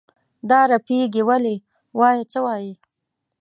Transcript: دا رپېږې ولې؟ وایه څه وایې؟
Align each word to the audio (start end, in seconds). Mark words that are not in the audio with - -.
دا 0.49 0.59
رپېږې 0.71 1.23
ولې؟ 1.29 1.55
وایه 1.99 2.23
څه 2.31 2.39
وایې؟ 2.45 2.73